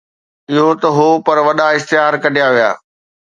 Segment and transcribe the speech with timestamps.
[0.51, 2.71] اهو نه هو، پر وڏا اشتهار ڪڍيا ويا